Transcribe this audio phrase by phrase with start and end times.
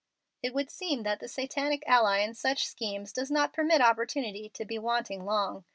[0.41, 4.65] It would seem that the satanic ally in such schemes does not permit opportunity to
[4.65, 5.63] be wanting long.